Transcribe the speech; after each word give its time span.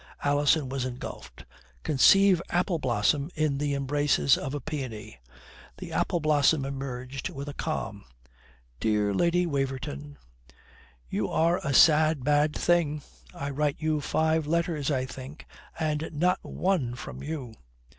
Alison 0.23 0.67
was 0.67 0.83
engulfed. 0.83 1.45
Conceive 1.83 2.41
apple 2.49 2.79
blossom 2.79 3.29
in 3.35 3.59
the 3.59 3.75
embraces 3.75 4.35
of 4.35 4.55
a 4.55 4.59
peony. 4.59 5.19
The 5.77 5.91
apple 5.91 6.19
blossom 6.19 6.65
emerged 6.65 7.29
with 7.29 7.47
a 7.47 7.53
calm, 7.53 8.05
"Dear 8.79 9.13
Lady 9.13 9.45
Waverton." 9.45 10.17
"You 11.07 11.29
are 11.29 11.59
a 11.59 11.75
sad 11.75 12.23
bad 12.23 12.55
thing. 12.55 13.03
I 13.35 13.51
writ 13.51 13.75
you 13.77 14.01
five 14.01 14.47
letters, 14.47 14.89
I 14.89 15.05
think, 15.05 15.45
and 15.79 16.09
not 16.11 16.39
one 16.41 16.95
from 16.95 17.21
you." 17.21 17.53